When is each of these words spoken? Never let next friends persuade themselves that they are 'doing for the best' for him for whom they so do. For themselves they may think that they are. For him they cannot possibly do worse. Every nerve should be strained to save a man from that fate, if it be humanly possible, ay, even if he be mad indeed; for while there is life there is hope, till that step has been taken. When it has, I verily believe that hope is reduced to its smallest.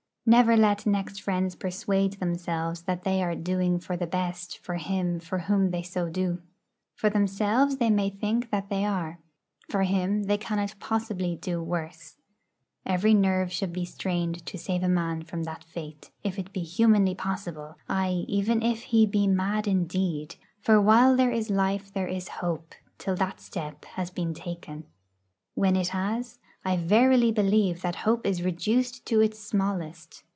Never 0.23 0.55
let 0.55 0.85
next 0.85 1.19
friends 1.19 1.55
persuade 1.55 2.13
themselves 2.13 2.83
that 2.83 3.03
they 3.03 3.21
are 3.23 3.35
'doing 3.35 3.79
for 3.79 3.97
the 3.97 4.05
best' 4.07 4.59
for 4.59 4.75
him 4.75 5.19
for 5.19 5.39
whom 5.39 5.71
they 5.71 5.81
so 5.81 6.09
do. 6.09 6.41
For 6.95 7.09
themselves 7.09 7.77
they 7.77 7.89
may 7.89 8.11
think 8.11 8.49
that 8.51 8.69
they 8.69 8.85
are. 8.85 9.19
For 9.71 9.81
him 9.81 10.25
they 10.25 10.37
cannot 10.37 10.75
possibly 10.79 11.35
do 11.35 11.61
worse. 11.61 12.17
Every 12.85 13.13
nerve 13.15 13.51
should 13.51 13.73
be 13.73 13.83
strained 13.83 14.45
to 14.45 14.59
save 14.59 14.83
a 14.83 14.87
man 14.87 15.23
from 15.23 15.43
that 15.43 15.63
fate, 15.63 16.11
if 16.23 16.37
it 16.39 16.53
be 16.53 16.61
humanly 16.61 17.15
possible, 17.15 17.77
ay, 17.89 18.23
even 18.27 18.61
if 18.61 18.83
he 18.83 19.07
be 19.07 19.27
mad 19.27 19.67
indeed; 19.67 20.35
for 20.61 20.79
while 20.79 21.17
there 21.17 21.31
is 21.31 21.49
life 21.49 21.91
there 21.91 22.07
is 22.07 22.27
hope, 22.39 22.75
till 22.99 23.15
that 23.15 23.41
step 23.41 23.83
has 23.85 24.11
been 24.11 24.35
taken. 24.35 24.85
When 25.55 25.75
it 25.75 25.89
has, 25.89 26.37
I 26.63 26.77
verily 26.77 27.31
believe 27.31 27.81
that 27.81 27.95
hope 27.95 28.23
is 28.23 28.43
reduced 28.43 29.03
to 29.07 29.19
its 29.19 29.39
smallest. 29.39 30.23